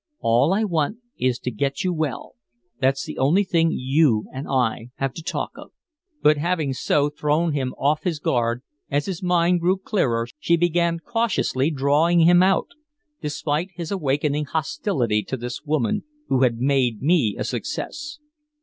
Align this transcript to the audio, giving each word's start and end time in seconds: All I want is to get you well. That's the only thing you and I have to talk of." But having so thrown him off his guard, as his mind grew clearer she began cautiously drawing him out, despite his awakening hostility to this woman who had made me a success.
All 0.21 0.51
I 0.51 0.63
want 0.63 0.97
is 1.19 1.37
to 1.37 1.51
get 1.51 1.83
you 1.83 1.93
well. 1.93 2.33
That's 2.79 3.05
the 3.05 3.19
only 3.19 3.43
thing 3.43 3.69
you 3.71 4.25
and 4.33 4.47
I 4.49 4.89
have 4.95 5.13
to 5.13 5.21
talk 5.21 5.51
of." 5.55 5.73
But 6.23 6.37
having 6.39 6.73
so 6.73 7.11
thrown 7.11 7.53
him 7.53 7.75
off 7.77 8.01
his 8.01 8.17
guard, 8.17 8.63
as 8.89 9.05
his 9.05 9.21
mind 9.21 9.59
grew 9.59 9.77
clearer 9.77 10.27
she 10.39 10.57
began 10.57 10.97
cautiously 10.97 11.69
drawing 11.69 12.21
him 12.21 12.41
out, 12.41 12.69
despite 13.21 13.69
his 13.75 13.91
awakening 13.91 14.45
hostility 14.45 15.21
to 15.21 15.37
this 15.37 15.61
woman 15.65 16.03
who 16.29 16.41
had 16.41 16.57
made 16.57 17.03
me 17.03 17.35
a 17.37 17.43
success. 17.43 18.17